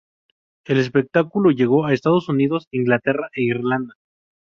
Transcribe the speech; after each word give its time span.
El 0.65 0.79
espectáculo 0.79 1.51
llegó 1.51 1.85
a 1.85 1.93
Estados 1.93 2.27
Unidos, 2.27 2.67
Inglaterra 2.71 3.29
e 3.35 3.43
Irlanda. 3.43 3.93